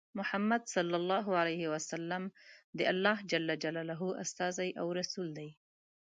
[0.19, 0.73] محمد ص
[2.77, 3.31] د الله ج
[4.23, 5.49] استازی او رسول دی.